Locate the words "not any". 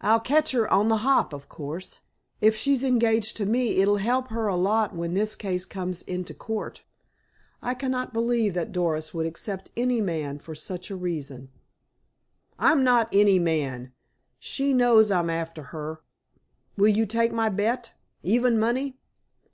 12.82-13.38